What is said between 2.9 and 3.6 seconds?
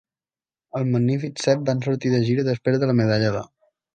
la medalla d'or.